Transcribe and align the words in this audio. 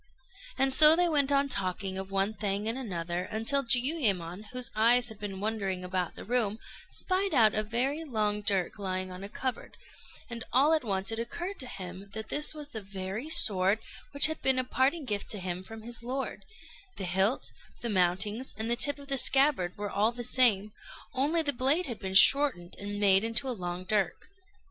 And 0.57 0.73
so 0.73 0.95
they 0.95 1.07
went 1.07 1.31
on 1.31 1.47
talking 1.47 1.95
of 1.95 2.09
one 2.09 2.33
thing 2.33 2.67
and 2.67 2.75
another, 2.75 3.25
until 3.25 3.61
Jiuyémon, 3.63 4.45
whose 4.51 4.71
eyes 4.75 5.09
had 5.09 5.19
been 5.19 5.39
wandering 5.39 5.83
about 5.83 6.15
the 6.15 6.25
room, 6.25 6.57
spied 6.89 7.35
out 7.35 7.53
a 7.53 7.61
very 7.61 8.03
long 8.03 8.41
dirk 8.41 8.79
lying 8.79 9.11
on 9.11 9.23
a 9.23 9.29
cupboard, 9.29 9.77
and 10.27 10.43
all 10.51 10.73
at 10.73 10.83
once 10.83 11.11
it 11.11 11.19
occurred 11.19 11.59
to 11.59 11.67
him 11.67 12.09
that 12.13 12.29
this 12.29 12.51
was 12.55 12.69
the 12.69 12.81
very 12.81 13.29
sword 13.29 13.77
which 14.11 14.25
had 14.25 14.41
been 14.41 14.57
a 14.57 14.63
parting 14.63 15.05
gift 15.05 15.29
to 15.29 15.39
him 15.39 15.61
from 15.61 15.83
his 15.83 16.01
lord: 16.01 16.45
the 16.97 17.03
hilt, 17.05 17.51
the 17.81 17.87
mountings, 17.91 18.55
and 18.57 18.71
the 18.71 18.75
tip 18.75 18.97
of 18.97 19.07
the 19.07 19.19
scabbard 19.19 19.77
were 19.77 19.91
all 19.91 20.11
the 20.11 20.23
same, 20.23 20.71
only 21.13 21.43
the 21.43 21.53
blade 21.53 21.85
had 21.85 21.99
been 21.99 22.15
shortened 22.15 22.73
and 22.79 22.99
made 22.99 23.23
into 23.23 23.47
a 23.47 23.51
long 23.51 23.83
dirk. 23.83 24.31